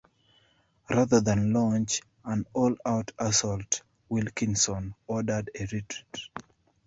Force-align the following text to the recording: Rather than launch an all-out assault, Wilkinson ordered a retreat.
Rather 0.89 1.21
than 1.21 1.53
launch 1.53 2.01
an 2.25 2.47
all-out 2.53 3.11
assault, 3.19 3.83
Wilkinson 4.09 4.95
ordered 5.05 5.51
a 5.53 5.59
retreat. 5.65 6.17